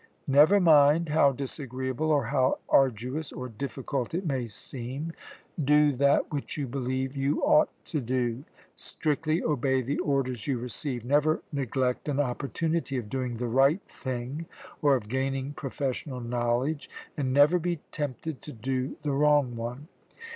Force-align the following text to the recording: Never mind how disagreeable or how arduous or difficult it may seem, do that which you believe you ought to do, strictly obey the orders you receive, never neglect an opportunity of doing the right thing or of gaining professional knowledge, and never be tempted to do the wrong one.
Never 0.25 0.59
mind 0.59 1.09
how 1.09 1.31
disagreeable 1.31 2.09
or 2.09 2.25
how 2.25 2.57
arduous 2.67 3.31
or 3.31 3.47
difficult 3.49 4.15
it 4.15 4.25
may 4.25 4.47
seem, 4.47 5.13
do 5.63 5.91
that 5.95 6.33
which 6.33 6.57
you 6.57 6.65
believe 6.65 7.15
you 7.15 7.43
ought 7.43 7.69
to 7.85 8.01
do, 8.01 8.43
strictly 8.75 9.43
obey 9.43 9.83
the 9.83 9.99
orders 9.99 10.47
you 10.47 10.57
receive, 10.57 11.05
never 11.05 11.43
neglect 11.53 12.09
an 12.09 12.19
opportunity 12.19 12.97
of 12.97 13.09
doing 13.11 13.37
the 13.37 13.45
right 13.45 13.83
thing 13.83 14.47
or 14.81 14.95
of 14.95 15.07
gaining 15.07 15.53
professional 15.53 16.19
knowledge, 16.19 16.89
and 17.15 17.31
never 17.31 17.59
be 17.59 17.75
tempted 17.91 18.41
to 18.41 18.51
do 18.53 18.95
the 19.03 19.11
wrong 19.11 19.55
one. 19.55 19.87